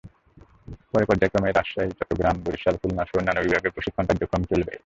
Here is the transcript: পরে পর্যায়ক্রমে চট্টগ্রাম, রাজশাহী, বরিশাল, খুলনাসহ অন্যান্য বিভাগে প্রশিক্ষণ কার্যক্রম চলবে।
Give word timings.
পরে 0.91 1.05
পর্যায়ক্রমে 1.05 1.49
চট্টগ্রাম, 1.49 2.35
রাজশাহী, 2.35 2.43
বরিশাল, 2.45 2.75
খুলনাসহ 2.81 3.15
অন্যান্য 3.17 3.39
বিভাগে 3.41 3.73
প্রশিক্ষণ 3.75 4.05
কার্যক্রম 4.07 4.41
চলবে। 4.43 4.73